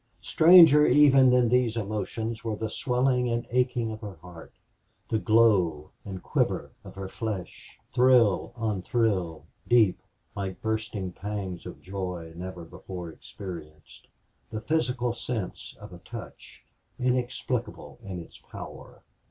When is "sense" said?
15.13-15.77